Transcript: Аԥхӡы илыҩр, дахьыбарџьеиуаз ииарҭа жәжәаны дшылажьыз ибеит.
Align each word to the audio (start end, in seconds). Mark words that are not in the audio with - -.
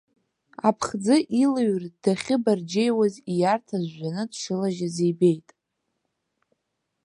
Аԥхӡы 0.67 1.15
илыҩр, 1.43 1.83
дахьыбарџьеиуаз 2.03 3.15
ииарҭа 3.31 3.77
жәжәаны 3.87 4.23
дшылажьыз 4.31 4.95
ибеит. 5.09 5.49